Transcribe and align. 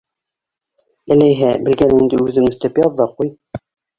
Әләйһә, 1.15 1.51
белгәнеңде 1.67 2.21
үҙең 2.25 2.49
өҫтәп 2.53 2.83
яҙ 2.85 2.99
ҙа 3.01 3.07
ҡуй. 3.21 3.31